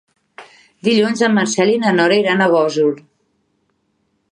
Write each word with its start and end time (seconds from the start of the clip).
Dilluns 0.87 1.21
en 1.27 1.35
Marcel 1.35 1.71
i 1.75 1.77
na 1.85 1.93
Nora 1.99 2.19
iran 2.23 2.41
a 2.41 2.49
Gósol. 2.57 2.91